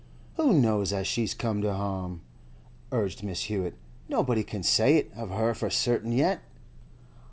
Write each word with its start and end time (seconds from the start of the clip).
'Who 0.35 0.59
know's 0.59 0.91
as 0.91 1.05
she's 1.05 1.35
come 1.35 1.61
to 1.61 1.71
harm?' 1.75 2.21
urged 2.91 3.21
Mrs. 3.21 3.43
Hewett. 3.43 3.75
'Nobody 4.09 4.43
can 4.43 4.63
say 4.63 4.95
it 4.97 5.11
of 5.15 5.29
her 5.29 5.53
for 5.53 5.69
certain, 5.69 6.11
yet. 6.11 6.41